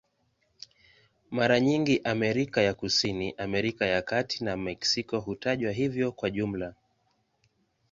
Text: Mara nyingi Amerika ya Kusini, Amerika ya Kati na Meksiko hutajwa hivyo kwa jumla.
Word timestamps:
Mara 1.31 1.59
nyingi 1.59 2.01
Amerika 2.03 2.61
ya 2.61 2.73
Kusini, 2.73 3.35
Amerika 3.37 3.85
ya 3.85 4.01
Kati 4.01 4.43
na 4.43 4.57
Meksiko 4.57 5.19
hutajwa 5.19 5.71
hivyo 5.71 6.11
kwa 6.11 6.29
jumla. 6.29 6.73